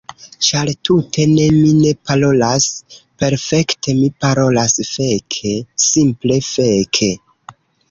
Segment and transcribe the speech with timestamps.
[0.45, 2.65] Ĉar tute ne, mi ne parolas
[3.25, 5.55] perfekte, mi parolas feke!
[5.87, 7.15] Simple feke!